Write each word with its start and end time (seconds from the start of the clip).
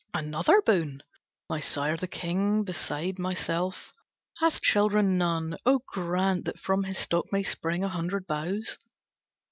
"Another 0.15 0.63
boon! 0.65 1.03
My 1.47 1.59
sire 1.59 1.95
the 1.95 2.07
king 2.07 2.63
Beside 2.63 3.19
myself 3.19 3.93
hath 4.39 4.59
children 4.59 5.15
none, 5.19 5.57
Oh 5.63 5.81
grant 5.93 6.45
that 6.45 6.59
from 6.59 6.85
his 6.85 6.97
stock 6.97 7.31
may 7.31 7.43
spring 7.43 7.83
A 7.83 7.87
hundred 7.89 8.25
boughs." 8.25 8.79